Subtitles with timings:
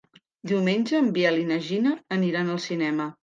[0.51, 3.11] Diumenge en Biel i na Gina aniran al cinema.